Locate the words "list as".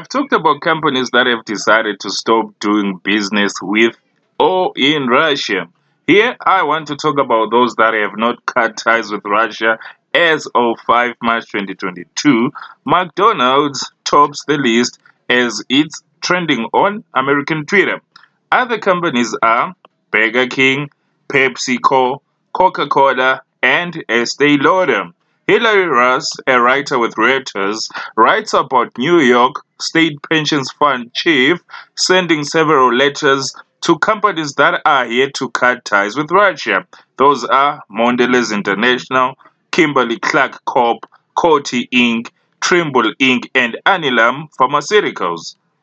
14.56-15.62